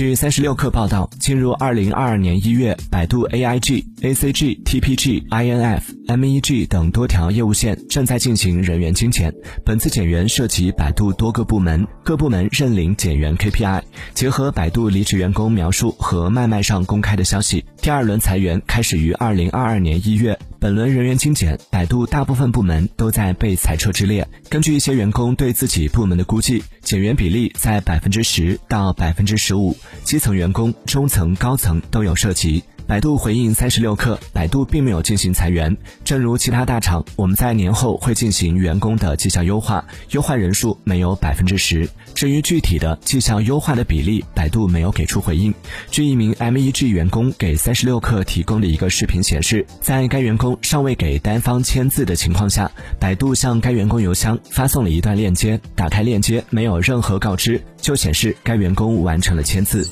[0.00, 5.82] 据三十六氪报道，进入二零二二年一月，百度 AIG、ACG、TPG、INF、
[6.16, 9.32] MEG 等多条业务线正在进行人员精简。
[9.64, 13.82] 本次减员涉及百度多个部门，各部门认领减员 KPI。
[14.14, 20.38] 结合百度离职员工描述和脉脉上公开的消息，第二轮裁员开始于二零二二年一月。
[20.58, 24.28] 本轮人员精简，百度大部分部门都在被裁撤之列。
[24.50, 29.74] 根据一些员工对自己部门的估计，减员比例在百分之十到百分之十五，
[30.04, 32.62] 基层员工、中层、高层都有涉及。
[32.90, 35.76] 百度回应三十六氪，百度并没有进行裁员。
[36.02, 41.88] 正如其他大厂，我们在年后会进行员工的绩效优化，优化人数没有百分之十。
[42.16, 45.54] 至于具体的绩效优化的比例，百度没有给出回应。
[45.92, 52.68] 据一名 MEG 员工给三十六氪提供的一个视频显示，在该员工尚未给单方签字的情况下，
[52.98, 59.88] 百度向该员工邮箱发送了一段链接，打开链接没有任何告知，就显示该员工完成了签字。